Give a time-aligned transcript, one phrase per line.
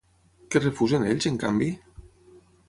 [0.55, 1.69] Què refusen ells, en canvi?